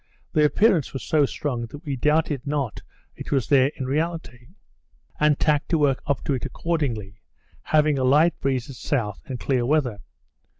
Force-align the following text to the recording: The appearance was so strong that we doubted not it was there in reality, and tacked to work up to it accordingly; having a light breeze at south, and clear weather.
The 0.33 0.43
appearance 0.43 0.93
was 0.93 1.03
so 1.03 1.27
strong 1.27 1.67
that 1.67 1.85
we 1.85 1.95
doubted 1.95 2.47
not 2.47 2.81
it 3.15 3.31
was 3.31 3.45
there 3.49 3.69
in 3.75 3.85
reality, 3.85 4.47
and 5.19 5.37
tacked 5.39 5.69
to 5.69 5.77
work 5.77 6.01
up 6.07 6.23
to 6.23 6.33
it 6.33 6.43
accordingly; 6.43 7.21
having 7.65 7.99
a 7.99 8.03
light 8.03 8.33
breeze 8.39 8.67
at 8.67 8.77
south, 8.77 9.21
and 9.27 9.39
clear 9.39 9.63
weather. 9.63 9.99